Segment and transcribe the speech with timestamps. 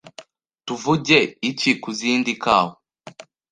[0.65, 1.19] Tuvuge
[1.49, 2.71] iki ku zindi kawa?